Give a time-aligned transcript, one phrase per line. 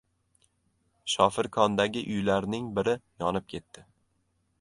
[1.15, 3.85] Shofirkondagi uylarning biri yonib ketdi